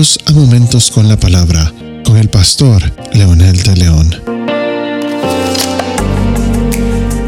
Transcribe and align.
A 0.00 0.32
Momentos 0.32 0.90
con 0.90 1.08
la 1.08 1.18
Palabra 1.18 1.74
con 2.06 2.16
el 2.16 2.30
pastor 2.30 2.82
Leonel 3.12 3.62
de 3.62 3.76
León. 3.76 4.22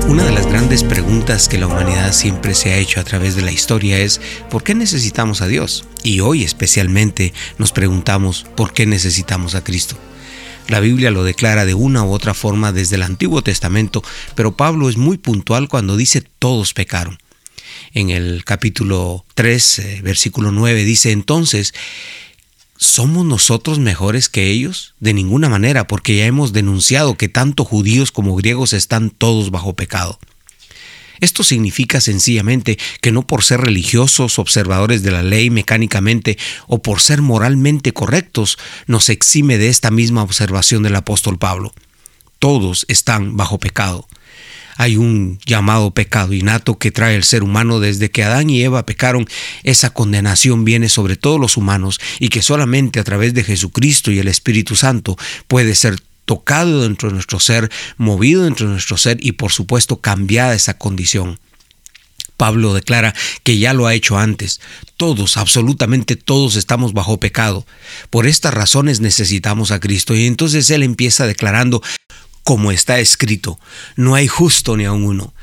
Una 0.08 0.24
de 0.24 0.32
las 0.32 0.46
grandes 0.46 0.82
preguntas 0.82 1.48
que 1.48 1.58
la 1.58 1.66
humanidad 1.66 2.14
siempre 2.14 2.54
se 2.54 2.72
ha 2.72 2.78
hecho 2.78 2.98
a 2.98 3.04
través 3.04 3.36
de 3.36 3.42
la 3.42 3.52
historia 3.52 3.98
es 3.98 4.22
¿por 4.48 4.64
qué 4.64 4.74
necesitamos 4.74 5.42
a 5.42 5.48
Dios? 5.48 5.84
Y 6.02 6.20
hoy 6.20 6.44
especialmente 6.44 7.34
nos 7.58 7.72
preguntamos 7.72 8.46
¿por 8.56 8.72
qué 8.72 8.86
necesitamos 8.86 9.54
a 9.54 9.62
Cristo? 9.62 9.98
La 10.68 10.80
Biblia 10.80 11.10
lo 11.10 11.24
declara 11.24 11.66
de 11.66 11.74
una 11.74 12.04
u 12.04 12.10
otra 12.10 12.32
forma 12.32 12.72
desde 12.72 12.96
el 12.96 13.02
Antiguo 13.02 13.42
Testamento, 13.42 14.02
pero 14.34 14.56
Pablo 14.56 14.88
es 14.88 14.96
muy 14.96 15.18
puntual 15.18 15.68
cuando 15.68 15.98
dice 15.98 16.22
todos 16.38 16.72
pecaron. 16.72 17.18
En 17.92 18.08
el 18.08 18.44
capítulo 18.44 19.26
3, 19.34 19.78
eh, 19.78 20.00
versículo 20.02 20.52
9 20.52 20.84
dice 20.84 21.10
entonces, 21.10 21.74
¿Somos 22.82 23.24
nosotros 23.24 23.78
mejores 23.78 24.28
que 24.28 24.50
ellos? 24.50 24.96
De 24.98 25.14
ninguna 25.14 25.48
manera, 25.48 25.86
porque 25.86 26.16
ya 26.16 26.26
hemos 26.26 26.52
denunciado 26.52 27.16
que 27.16 27.28
tanto 27.28 27.64
judíos 27.64 28.10
como 28.10 28.34
griegos 28.34 28.72
están 28.72 29.10
todos 29.10 29.52
bajo 29.52 29.74
pecado. 29.74 30.18
Esto 31.20 31.44
significa 31.44 32.00
sencillamente 32.00 32.80
que 33.00 33.12
no 33.12 33.24
por 33.24 33.44
ser 33.44 33.60
religiosos, 33.60 34.40
observadores 34.40 35.04
de 35.04 35.12
la 35.12 35.22
ley 35.22 35.48
mecánicamente 35.48 36.38
o 36.66 36.82
por 36.82 37.00
ser 37.00 37.22
moralmente 37.22 37.92
correctos 37.92 38.58
nos 38.88 39.10
exime 39.10 39.58
de 39.58 39.68
esta 39.68 39.92
misma 39.92 40.24
observación 40.24 40.82
del 40.82 40.96
apóstol 40.96 41.38
Pablo. 41.38 41.72
Todos 42.40 42.84
están 42.88 43.36
bajo 43.36 43.60
pecado 43.60 44.08
hay 44.76 44.96
un 44.96 45.38
llamado 45.44 45.92
pecado 45.92 46.32
innato 46.32 46.78
que 46.78 46.90
trae 46.90 47.16
el 47.16 47.24
ser 47.24 47.42
humano 47.42 47.80
desde 47.80 48.10
que 48.10 48.24
Adán 48.24 48.50
y 48.50 48.62
Eva 48.62 48.86
pecaron. 48.86 49.26
Esa 49.62 49.90
condenación 49.90 50.64
viene 50.64 50.88
sobre 50.88 51.16
todos 51.16 51.40
los 51.40 51.56
humanos 51.56 52.00
y 52.18 52.28
que 52.28 52.42
solamente 52.42 53.00
a 53.00 53.04
través 53.04 53.34
de 53.34 53.44
Jesucristo 53.44 54.10
y 54.10 54.18
el 54.18 54.28
Espíritu 54.28 54.76
Santo 54.76 55.16
puede 55.48 55.74
ser 55.74 56.00
tocado 56.24 56.82
dentro 56.82 57.08
de 57.08 57.14
nuestro 57.14 57.40
ser, 57.40 57.70
movido 57.96 58.44
dentro 58.44 58.66
de 58.66 58.72
nuestro 58.72 58.96
ser 58.96 59.18
y 59.20 59.32
por 59.32 59.52
supuesto 59.52 60.00
cambiada 60.00 60.54
esa 60.54 60.78
condición. 60.78 61.38
Pablo 62.42 62.74
declara 62.74 63.14
que 63.44 63.58
ya 63.58 63.72
lo 63.72 63.86
ha 63.86 63.94
hecho 63.94 64.18
antes. 64.18 64.60
Todos, 64.96 65.36
absolutamente 65.36 66.16
todos 66.16 66.56
estamos 66.56 66.92
bajo 66.92 67.20
pecado. 67.20 67.64
Por 68.10 68.26
estas 68.26 68.52
razones 68.52 68.98
necesitamos 68.98 69.70
a 69.70 69.78
Cristo. 69.78 70.16
Y 70.16 70.26
entonces 70.26 70.68
él 70.70 70.82
empieza 70.82 71.24
declarando 71.26 71.82
como 72.44 72.72
está 72.72 72.98
escrito, 72.98 73.58
no 73.96 74.14
hay 74.14 74.28
justo 74.28 74.76
ni 74.76 74.84
aun 74.84 75.04
uno. 75.04 75.34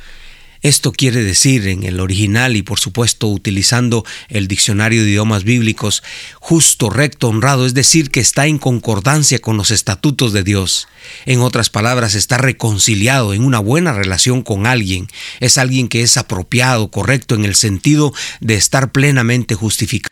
Esto 0.61 0.91
quiere 0.91 1.23
decir 1.23 1.69
en 1.69 1.83
el 1.83 2.01
original 2.01 2.57
y 2.57 2.63
por 2.63 2.79
supuesto 2.79 3.27
utilizando 3.27 4.05
el 4.27 4.49
diccionario 4.49 5.03
de 5.03 5.09
idiomas 5.09 5.45
bíblicos, 5.45 6.03
justo, 6.35 6.89
recto, 6.89 7.29
honrado, 7.29 7.65
es 7.65 7.73
decir, 7.73 8.11
que 8.11 8.19
está 8.19 8.45
en 8.45 8.57
concordancia 8.57 9.39
con 9.39 9.55
los 9.55 9.71
estatutos 9.71 10.33
de 10.33 10.43
Dios. 10.43 10.89
En 11.25 11.39
otras 11.39 11.69
palabras, 11.69 12.13
está 12.13 12.37
reconciliado 12.37 13.33
en 13.33 13.45
una 13.45 13.59
buena 13.59 13.93
relación 13.93 14.41
con 14.41 14.67
alguien. 14.67 15.07
Es 15.39 15.57
alguien 15.57 15.87
que 15.87 16.01
es 16.01 16.17
apropiado, 16.17 16.91
correcto 16.91 17.35
en 17.35 17.45
el 17.45 17.55
sentido 17.55 18.13
de 18.41 18.55
estar 18.55 18.91
plenamente 18.91 19.55
justificado. 19.55 20.09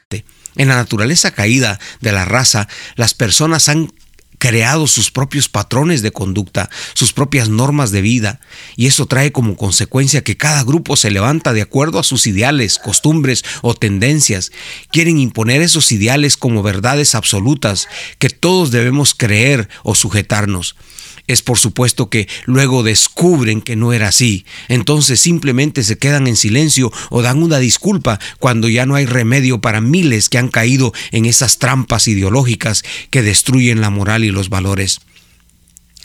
En 0.55 0.69
la 0.69 0.75
naturaleza 0.75 1.31
caída 1.31 1.77
de 1.99 2.13
la 2.13 2.23
raza, 2.23 2.69
las 2.95 3.13
personas 3.13 3.67
han 3.67 3.91
creado 4.37 4.87
sus 4.87 5.11
propios 5.11 5.49
patrones 5.49 6.01
de 6.01 6.11
conducta, 6.11 6.69
sus 6.93 7.13
propias 7.13 7.49
normas 7.49 7.91
de 7.91 8.01
vida, 8.01 8.39
y 8.75 8.87
eso 8.87 9.05
trae 9.05 9.31
como 9.31 9.55
consecuencia 9.55 10.23
que 10.23 10.37
cada 10.37 10.63
grupo 10.63 10.95
se 10.95 11.11
levanta 11.11 11.53
de 11.53 11.61
acuerdo 11.61 11.99
a 11.99 12.03
sus 12.03 12.27
ideales, 12.27 12.79
costumbres 12.79 13.43
o 13.61 13.73
tendencias. 13.73 14.51
Quieren 14.91 15.17
imponer 15.17 15.61
esos 15.61 15.91
ideales 15.91 16.37
como 16.37 16.63
verdades 16.63 17.15
absolutas 17.15 17.87
que 18.19 18.29
todos 18.29 18.71
debemos 18.71 19.13
creer 19.13 19.69
o 19.83 19.95
sujetarnos 19.95 20.75
es 21.27 21.41
por 21.41 21.59
supuesto 21.59 22.09
que 22.09 22.27
luego 22.45 22.83
descubren 22.83 23.61
que 23.61 23.75
no 23.75 23.91
era 23.91 24.07
así. 24.07 24.45
Entonces 24.69 25.19
simplemente 25.19 25.83
se 25.83 25.97
quedan 25.97 26.25
en 26.25 26.37
silencio 26.37 26.91
o 27.09 27.21
dan 27.21 27.43
una 27.43 27.59
disculpa 27.59 28.19
cuando 28.39 28.69
ya 28.69 28.85
no 28.85 28.95
hay 28.95 29.05
remedio 29.05 29.59
para 29.59 29.81
miles 29.81 30.29
que 30.29 30.37
han 30.37 30.47
caído 30.47 30.93
en 31.11 31.25
esas 31.25 31.59
trampas 31.59 32.07
ideológicas 32.07 32.83
que 33.09 33.21
destruyen 33.21 33.81
la 33.81 33.89
moral 33.89 34.23
y 34.23 34.26
los 34.31 34.49
valores. 34.49 34.99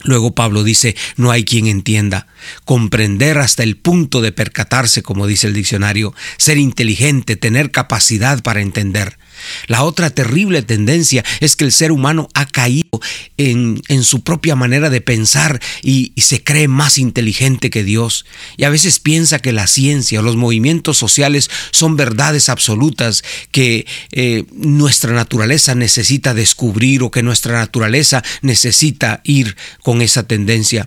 Luego 0.05 0.34
Pablo 0.34 0.65
dice, 0.65 0.97
no 1.16 1.31
hay 1.31 1.44
quien 1.44 1.66
entienda, 1.66 2.27
comprender 2.65 3.38
hasta 3.38 3.62
el 3.62 3.77
punto 3.77 4.21
de 4.21 4.33
percatarse, 4.33 5.03
como 5.03 5.27
dice 5.27 5.47
el 5.47 5.55
diccionario, 5.55 6.15
ser 6.38 6.59
inteligente, 6.59 7.37
tener 7.37 7.71
capacidad 7.71 8.43
para 8.43 8.60
entender. 8.60 9.19
La 9.66 9.84
otra 9.84 10.10
terrible 10.10 10.62
tendencia 10.62 11.25
es 11.41 11.56
que 11.56 11.64
el 11.64 11.72
ser 11.72 11.92
humano 11.92 12.28
ha 12.34 12.47
caído 12.47 13.00
en, 13.36 13.82
su 14.03 14.22
propia 14.22 14.56
manera 14.56 14.91
de 14.91 15.00
pensar 15.00 15.60
y, 15.82 16.12
se 16.22 16.44
cree 16.44 16.69
más 16.69 16.98
inteligente 16.98 17.69
que 17.69 17.82
Dios. 17.84 18.25
Y 18.56 18.64
a 18.64 18.70
veces 18.70 19.00
piensa 19.00 19.41
que 19.41 19.53
la 19.53 19.66
ciencia 19.66 20.20
o 20.20 20.22
los 20.22 20.36
movimientos 20.36 20.97
sociales 20.97 21.50
son 21.72 21.97
verdades 21.97 22.48
absolutas 22.48 23.25
que 23.50 23.86
eh, 24.12 24.44
nuestra 24.53 25.12
naturaleza 25.12 25.74
necesita 25.74 26.32
descubrir 26.32 27.03
o 27.03 27.10
que 27.10 27.22
nuestra 27.22 27.59
naturaleza 27.59 28.22
necesita 28.41 29.20
ir 29.24 29.56
con 29.82 30.00
esa 30.00 30.22
tendencia 30.22 30.86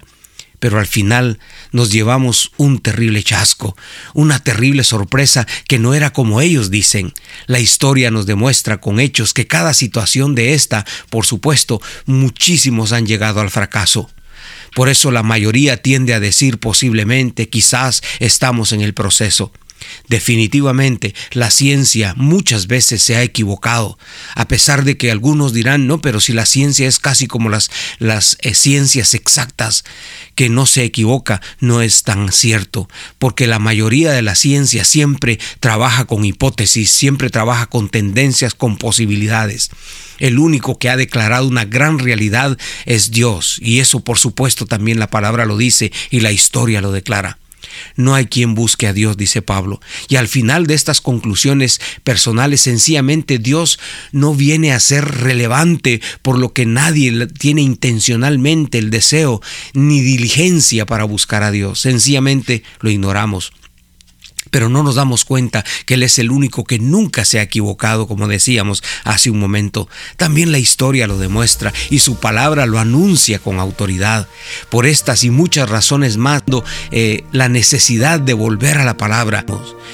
pero 0.59 0.79
al 0.79 0.87
final 0.87 1.39
nos 1.71 1.91
llevamos 1.91 2.51
un 2.57 2.79
terrible 2.79 3.23
chasco, 3.23 3.75
una 4.13 4.39
terrible 4.39 4.83
sorpresa 4.83 5.47
que 5.67 5.79
no 5.79 5.93
era 5.93 6.11
como 6.11 6.41
ellos 6.41 6.71
dicen. 6.71 7.13
La 7.47 7.59
historia 7.59 8.11
nos 8.11 8.25
demuestra 8.25 8.79
con 8.79 8.99
hechos 8.99 9.33
que 9.33 9.47
cada 9.47 9.73
situación 9.73 10.35
de 10.35 10.53
esta, 10.53 10.85
por 11.09 11.25
supuesto, 11.25 11.81
muchísimos 12.05 12.91
han 12.91 13.05
llegado 13.05 13.41
al 13.41 13.51
fracaso. 13.51 14.09
Por 14.75 14.89
eso 14.89 15.11
la 15.11 15.23
mayoría 15.23 15.81
tiende 15.81 16.13
a 16.13 16.19
decir 16.19 16.59
posiblemente, 16.59 17.49
quizás 17.49 18.01
estamos 18.19 18.73
en 18.73 18.81
el 18.81 18.93
proceso. 18.93 19.51
Definitivamente, 20.07 21.15
la 21.31 21.49
ciencia 21.51 22.13
muchas 22.15 22.67
veces 22.67 23.01
se 23.01 23.15
ha 23.15 23.23
equivocado, 23.23 23.97
a 24.35 24.47
pesar 24.47 24.83
de 24.83 24.97
que 24.97 25.11
algunos 25.11 25.53
dirán, 25.53 25.87
no, 25.87 25.99
pero 25.99 26.19
si 26.19 26.33
la 26.33 26.45
ciencia 26.45 26.87
es 26.87 26.99
casi 26.99 27.27
como 27.27 27.49
las, 27.49 27.71
las 27.97 28.37
eh, 28.41 28.53
ciencias 28.53 29.13
exactas, 29.13 29.83
que 30.35 30.49
no 30.49 30.65
se 30.65 30.83
equivoca, 30.83 31.41
no 31.59 31.81
es 31.81 32.03
tan 32.03 32.31
cierto, 32.31 32.87
porque 33.19 33.47
la 33.47 33.59
mayoría 33.59 34.11
de 34.11 34.21
la 34.21 34.35
ciencia 34.35 34.85
siempre 34.85 35.39
trabaja 35.59 36.05
con 36.05 36.25
hipótesis, 36.25 36.91
siempre 36.91 37.29
trabaja 37.29 37.65
con 37.67 37.89
tendencias, 37.89 38.53
con 38.53 38.77
posibilidades. 38.77 39.69
El 40.19 40.39
único 40.39 40.77
que 40.77 40.89
ha 40.89 40.97
declarado 40.97 41.47
una 41.47 41.65
gran 41.65 41.99
realidad 41.99 42.57
es 42.85 43.11
Dios, 43.11 43.59
y 43.61 43.79
eso 43.79 44.01
por 44.01 44.17
supuesto 44.17 44.65
también 44.65 44.99
la 44.99 45.09
palabra 45.09 45.45
lo 45.45 45.57
dice 45.57 45.91
y 46.09 46.19
la 46.19 46.31
historia 46.31 46.81
lo 46.81 46.91
declara. 46.91 47.37
No 47.95 48.15
hay 48.15 48.25
quien 48.25 48.55
busque 48.55 48.87
a 48.87 48.93
Dios, 48.93 49.17
dice 49.17 49.41
Pablo. 49.41 49.79
Y 50.09 50.15
al 50.15 50.27
final 50.27 50.67
de 50.67 50.73
estas 50.73 51.01
conclusiones 51.01 51.79
personales, 52.03 52.61
sencillamente 52.61 53.39
Dios 53.39 53.79
no 54.11 54.33
viene 54.33 54.73
a 54.73 54.79
ser 54.79 55.05
relevante 55.05 56.01
por 56.21 56.37
lo 56.37 56.53
que 56.53 56.65
nadie 56.65 57.27
tiene 57.27 57.61
intencionalmente 57.61 58.77
el 58.77 58.89
deseo 58.89 59.41
ni 59.73 60.01
diligencia 60.01 60.85
para 60.85 61.03
buscar 61.03 61.43
a 61.43 61.51
Dios. 61.51 61.79
Sencillamente 61.81 62.63
lo 62.79 62.89
ignoramos 62.89 63.53
pero 64.55 64.69
no 64.69 64.83
nos 64.83 64.95
damos 64.95 65.25
cuenta 65.25 65.65
que 65.85 65.95
Él 65.95 66.03
es 66.03 66.17
el 66.17 66.31
único 66.31 66.63
que 66.63 66.79
nunca 66.79 67.25
se 67.25 67.39
ha 67.39 67.41
equivocado, 67.41 68.07
como 68.07 68.29
decíamos 68.29 68.83
hace 69.03 69.29
un 69.29 69.37
momento. 69.37 69.89
También 70.15 70.53
la 70.53 70.59
historia 70.59 71.07
lo 71.07 71.17
demuestra 71.17 71.73
y 71.89 71.99
su 71.99 72.21
palabra 72.21 72.65
lo 72.65 72.79
anuncia 72.79 73.39
con 73.39 73.59
autoridad. 73.59 74.29
Por 74.69 74.85
estas 74.85 75.25
y 75.25 75.29
muchas 75.29 75.69
razones 75.69 76.15
más, 76.15 76.43
eh, 76.91 77.25
la 77.33 77.49
necesidad 77.49 78.21
de 78.21 78.33
volver 78.33 78.77
a 78.77 78.85
la 78.85 78.95
palabra 78.95 79.45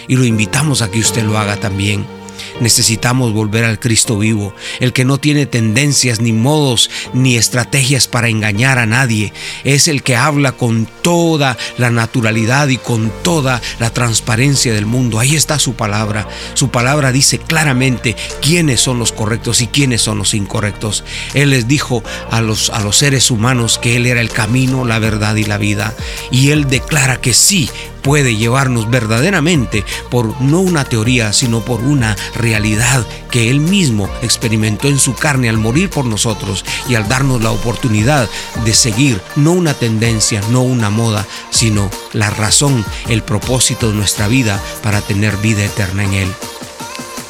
y 0.07 0.15
lo 0.15 0.25
invitamos 0.25 0.83
a 0.83 0.91
que 0.91 0.99
usted 0.99 1.23
lo 1.23 1.39
haga 1.39 1.55
también. 1.55 2.20
Necesitamos 2.59 3.33
volver 3.33 3.65
al 3.65 3.79
Cristo 3.79 4.17
vivo, 4.17 4.53
el 4.79 4.93
que 4.93 5.05
no 5.05 5.17
tiene 5.17 5.45
tendencias 5.45 6.19
ni 6.19 6.33
modos 6.33 6.89
ni 7.13 7.35
estrategias 7.35 8.07
para 8.07 8.29
engañar 8.29 8.77
a 8.77 8.85
nadie. 8.85 9.33
Es 9.63 9.87
el 9.87 10.03
que 10.03 10.15
habla 10.15 10.51
con 10.53 10.87
toda 11.01 11.57
la 11.77 11.89
naturalidad 11.89 12.67
y 12.67 12.77
con 12.77 13.11
toda 13.23 13.61
la 13.79 13.89
transparencia 13.91 14.73
del 14.73 14.85
mundo. 14.85 15.19
Ahí 15.19 15.35
está 15.35 15.59
su 15.59 15.73
palabra. 15.73 16.27
Su 16.53 16.69
palabra 16.69 17.11
dice 17.11 17.39
claramente 17.39 18.15
quiénes 18.41 18.81
son 18.81 18.99
los 18.99 19.11
correctos 19.11 19.61
y 19.61 19.67
quiénes 19.67 20.01
son 20.01 20.17
los 20.17 20.33
incorrectos. 20.33 21.03
Él 21.33 21.51
les 21.51 21.67
dijo 21.67 22.03
a 22.29 22.41
los, 22.41 22.69
a 22.69 22.81
los 22.81 22.97
seres 22.97 23.31
humanos 23.31 23.79
que 23.79 23.95
Él 23.95 24.05
era 24.05 24.21
el 24.21 24.29
camino, 24.29 24.85
la 24.85 24.99
verdad 24.99 25.35
y 25.35 25.43
la 25.43 25.57
vida. 25.57 25.95
Y 26.31 26.51
Él 26.51 26.67
declara 26.67 27.19
que 27.19 27.33
sí, 27.33 27.69
puede 28.01 28.35
llevarnos 28.35 28.89
verdaderamente 28.89 29.85
por 30.09 30.39
no 30.41 30.59
una 30.59 30.85
teoría, 30.85 31.33
sino 31.33 31.61
por 31.61 31.81
una 31.81 32.15
realidad 32.35 33.05
que 33.29 33.49
Él 33.49 33.59
mismo 33.59 34.09
experimentó 34.21 34.87
en 34.87 34.99
su 34.99 35.13
carne 35.13 35.49
al 35.49 35.57
morir 35.57 35.89
por 35.89 36.05
nosotros 36.05 36.65
y 36.87 36.95
al 36.95 37.07
darnos 37.07 37.41
la 37.41 37.51
oportunidad 37.51 38.29
de 38.65 38.73
seguir 38.73 39.21
no 39.35 39.51
una 39.51 39.73
tendencia, 39.73 40.41
no 40.49 40.61
una 40.61 40.89
moda, 40.89 41.25
sino 41.49 41.89
la 42.13 42.29
razón, 42.29 42.85
el 43.09 43.23
propósito 43.23 43.89
de 43.89 43.95
nuestra 43.95 44.27
vida 44.27 44.61
para 44.83 45.01
tener 45.01 45.37
vida 45.37 45.63
eterna 45.63 46.03
en 46.03 46.13
Él. 46.13 46.33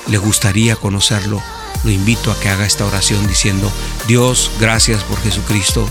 ¿Le 0.08 0.18
gustaría 0.18 0.76
conocerlo? 0.76 1.42
lo 1.84 1.92
invito 1.92 2.32
a 2.32 2.40
que 2.40 2.50
haga 2.50 2.66
esta 2.66 2.86
oración 2.86 3.28
diciendo, 3.28 3.72
Dios, 4.08 4.52
gracias 4.60 5.04
por 5.04 5.20
Jesucristo. 5.22 5.90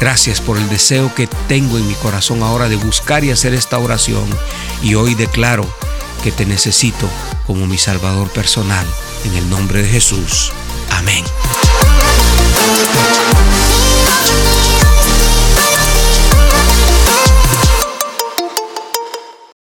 Gracias 0.00 0.40
por 0.40 0.58
el 0.58 0.68
deseo 0.68 1.14
que 1.14 1.26
tengo 1.48 1.76
en 1.76 1.86
mi 1.86 1.94
corazón 1.94 2.42
ahora 2.42 2.68
de 2.68 2.76
buscar 2.76 3.24
y 3.24 3.30
hacer 3.30 3.54
esta 3.54 3.78
oración. 3.78 4.26
Y 4.82 4.94
hoy 4.94 5.14
declaro 5.14 5.66
que 6.22 6.32
te 6.32 6.46
necesito 6.46 7.08
como 7.46 7.66
mi 7.66 7.78
Salvador 7.78 8.28
personal. 8.30 8.86
En 9.24 9.34
el 9.34 9.50
nombre 9.50 9.82
de 9.82 9.88
Jesús. 9.88 10.52
Amén. 10.90 11.24